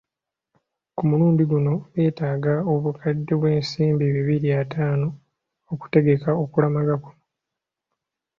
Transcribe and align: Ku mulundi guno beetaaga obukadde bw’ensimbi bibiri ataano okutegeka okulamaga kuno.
Ku 0.95 1.01
mulundi 1.09 1.43
guno 1.51 1.73
beetaaga 1.93 2.53
obukadde 2.73 3.33
bw’ensimbi 3.39 4.05
bibiri 4.15 4.49
ataano 4.61 5.07
okutegeka 5.71 6.29
okulamaga 6.43 6.93
kuno. 7.03 7.21